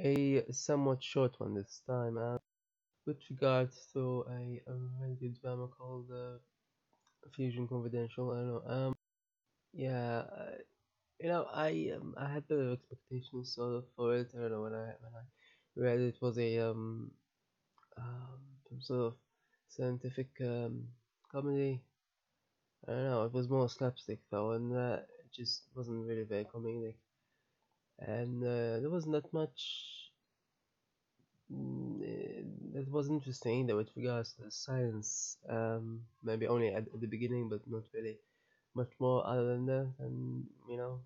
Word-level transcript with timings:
a 0.00 0.44
somewhat 0.52 1.02
short 1.02 1.38
one 1.40 1.54
this 1.54 1.82
time. 1.86 2.18
Uh, 2.18 2.38
with 3.06 3.18
regards 3.30 3.88
to 3.94 4.24
a, 4.30 4.62
a 4.70 5.14
good 5.20 5.40
drama 5.40 5.68
called 5.68 6.10
uh, 6.12 6.38
Fusion 7.34 7.68
Confidential. 7.68 8.30
I 8.32 8.36
don't 8.36 8.48
know. 8.48 8.62
Um, 8.88 8.94
yeah, 9.72 10.18
uh, 10.18 10.56
you 11.20 11.28
know, 11.28 11.46
I 11.52 11.92
um, 11.96 12.14
I 12.18 12.32
had 12.32 12.44
the 12.48 12.72
expectations 12.78 13.54
sort 13.54 13.76
of 13.76 13.84
for 13.96 14.16
it. 14.16 14.30
I 14.36 14.40
don't 14.42 14.52
know 14.52 14.62
when 14.62 14.74
I 14.74 14.86
when 15.00 15.14
I 15.16 15.24
read 15.76 16.00
it, 16.00 16.14
it 16.16 16.22
was 16.22 16.38
a 16.38 16.58
um, 16.60 17.10
um 17.98 18.38
some 18.68 18.80
sort 18.82 19.06
of 19.06 19.14
scientific 19.68 20.28
um 20.42 20.88
comedy. 21.30 21.82
I 22.88 22.92
don't 22.92 23.04
know. 23.04 23.24
It 23.24 23.32
was 23.32 23.48
more 23.48 23.68
slapstick 23.68 24.20
though, 24.30 24.52
and 24.52 24.74
uh, 24.76 25.00
it 25.24 25.32
just 25.32 25.62
wasn't 25.76 26.06
really 26.06 26.24
very 26.24 26.44
comedic. 26.44 26.96
And 27.98 28.42
uh, 28.42 28.80
there 28.80 28.90
wasn't 28.90 29.14
that 29.14 29.32
much 29.32 30.10
mm, 31.52 32.00
eh, 32.02 32.42
that 32.74 32.90
was 32.90 33.08
interesting 33.08 33.60
either 33.60 33.76
with 33.76 33.90
regards 33.96 34.32
to 34.34 34.42
the 34.44 34.50
science. 34.50 35.36
Um, 35.48 36.02
maybe 36.22 36.46
only 36.46 36.68
at, 36.68 36.84
at 36.94 37.00
the 37.00 37.06
beginning, 37.06 37.48
but 37.48 37.60
not 37.66 37.84
really 37.94 38.18
much 38.74 38.92
more 39.00 39.26
other 39.26 39.46
than 39.48 39.66
that. 39.66 39.92
And 39.98 40.44
you 40.68 40.76
know, 40.76 41.00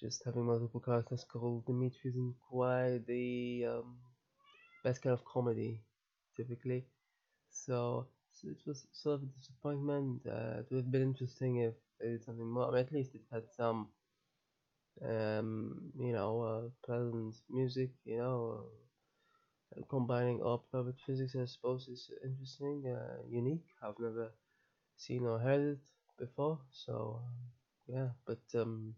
just 0.00 0.24
having 0.24 0.46
multiple 0.46 0.80
characters 0.80 1.24
called 1.30 1.66
Dimitri 1.66 2.10
isn't 2.10 2.34
quite 2.48 3.00
the 3.06 3.66
um, 3.68 3.96
best 4.84 5.02
kind 5.02 5.12
of 5.12 5.24
comedy, 5.24 5.82
typically. 6.36 6.86
So, 7.50 8.06
so 8.32 8.48
it 8.48 8.58
was 8.66 8.86
sort 8.92 9.16
of 9.16 9.22
a 9.24 9.26
disappointment. 9.38 10.22
Uh, 10.26 10.60
it 10.60 10.66
would 10.70 10.84
have 10.84 10.90
been 10.92 11.02
interesting 11.02 11.58
if 11.58 11.74
they 12.00 12.08
did 12.08 12.24
something 12.24 12.46
more. 12.48 12.68
I 12.68 12.70
mean, 12.70 12.80
at 12.86 12.92
least 12.92 13.14
it 13.14 13.22
had 13.32 13.44
some, 13.56 13.88
um, 15.04 15.92
you 15.98 16.12
know, 16.12 16.42
uh, 16.42 16.68
pleasant 16.86 17.34
music. 17.50 17.90
You 18.04 18.18
know, 18.18 18.64
uh, 19.76 19.82
combining 19.88 20.40
opera 20.42 20.82
with 20.82 20.98
physics. 21.06 21.34
I 21.36 21.44
suppose 21.46 21.88
is 21.88 22.10
interesting, 22.24 22.86
uh, 22.86 23.22
unique. 23.28 23.66
I've 23.82 23.98
never 23.98 24.32
seen 24.96 25.26
or 25.26 25.38
heard 25.40 25.62
it 25.78 25.84
before. 26.18 26.60
So, 26.72 27.22
um, 27.24 27.34
yeah, 27.88 28.10
but 28.26 28.42
um, 28.60 28.94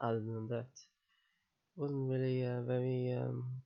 other 0.00 0.20
than 0.20 0.46
that, 0.48 0.68
it 0.74 1.80
wasn't 1.80 2.08
really 2.10 2.44
uh, 2.46 2.62
very. 2.62 3.12
Um, 3.12 3.62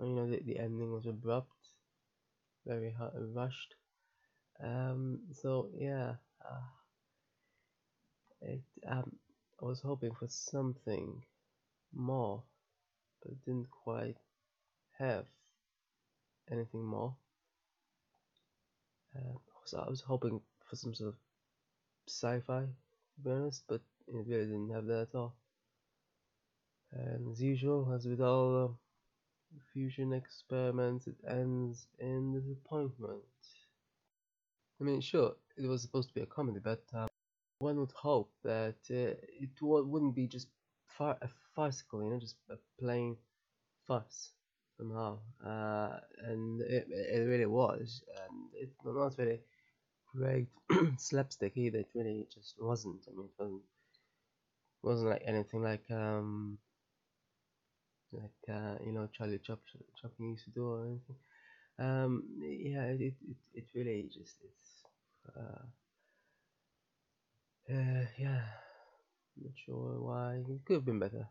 you 0.00 0.14
know, 0.14 0.28
the, 0.30 0.40
the 0.44 0.58
ending 0.58 0.92
was 0.92 1.06
abrupt, 1.06 1.70
very 2.66 2.94
rushed. 3.34 3.74
Um, 4.62 5.20
so 5.32 5.70
yeah, 5.76 6.16
uh, 6.44 6.62
it, 8.40 8.62
um, 8.86 9.12
I 9.64 9.66
was 9.66 9.80
hoping 9.80 10.12
for 10.12 10.28
something 10.28 11.24
more, 11.94 12.42
but 13.22 13.42
didn't 13.46 13.70
quite 13.70 14.18
have 14.98 15.24
anything 16.52 16.84
more. 16.84 17.14
Uh, 19.16 19.38
so 19.64 19.78
I 19.78 19.88
was 19.88 20.02
hoping 20.02 20.42
for 20.68 20.76
some 20.76 20.92
sort 20.92 21.08
of 21.08 21.14
sci-fi, 22.06 22.60
to 22.60 23.20
be 23.24 23.30
honest, 23.30 23.64
but 23.66 23.80
it 24.06 24.26
really 24.26 24.44
didn't 24.44 24.74
have 24.74 24.84
that 24.84 25.08
at 25.08 25.14
all. 25.14 25.34
And 26.92 27.32
as 27.32 27.40
usual, 27.40 27.90
as 27.94 28.04
with 28.04 28.20
all 28.20 28.64
uh, 28.64 28.68
fusion 29.72 30.12
experiments, 30.12 31.06
it 31.06 31.16
ends 31.26 31.86
in 31.98 32.34
disappointment. 32.38 33.22
I 34.78 34.84
mean, 34.84 35.00
sure, 35.00 35.36
it 35.56 35.66
was 35.66 35.80
supposed 35.80 36.08
to 36.08 36.14
be 36.14 36.20
a 36.20 36.26
comedy, 36.26 36.60
but 36.62 36.84
uh, 36.94 37.06
one 37.64 37.80
would 37.80 37.92
hope 37.92 38.30
that 38.44 38.76
uh, 38.90 39.14
it 39.44 39.50
wouldn't 39.62 40.14
be 40.14 40.28
just 40.28 40.48
far- 40.98 41.18
a 41.22 41.28
farcical, 41.56 42.02
you 42.04 42.10
know, 42.10 42.20
just 42.20 42.36
a 42.50 42.56
plain 42.80 43.16
farce 43.86 44.30
somehow. 44.78 45.18
Uh, 45.44 45.98
and 46.28 46.60
it, 46.62 46.86
it 46.90 47.26
really 47.28 47.46
was, 47.46 48.02
and 48.22 48.36
it's 48.54 48.76
not 48.84 49.18
really 49.18 49.40
great 50.14 50.48
slapstick 50.98 51.56
either. 51.56 51.80
It 51.80 51.90
really 51.94 52.26
just 52.34 52.54
wasn't. 52.60 53.02
I 53.08 53.16
mean, 53.16 53.26
it 53.26 53.38
wasn't 53.38 53.62
wasn't 54.82 55.10
like 55.10 55.22
anything 55.26 55.62
like 55.62 55.84
um 55.90 56.58
like 58.12 58.42
uh, 58.48 58.76
you 58.84 58.92
know 58.92 59.08
Charlie 59.12 59.38
Chop 59.38 59.60
Chaplin 60.00 60.30
used 60.30 60.44
to 60.44 60.50
do 60.50 60.66
or 60.68 60.86
anything. 60.86 61.16
Um, 61.78 62.24
yeah, 62.40 62.84
it 62.84 63.00
it, 63.00 63.14
it 63.54 63.64
really 63.74 64.04
just 64.12 64.36
it's 64.42 64.84
uh, 65.36 65.62
uh 67.68 68.04
yeah, 68.18 68.44
not 69.36 69.54
sure 69.64 70.00
why 70.00 70.36
it 70.36 70.64
could 70.66 70.74
have 70.74 70.84
been 70.84 70.98
better. 70.98 71.28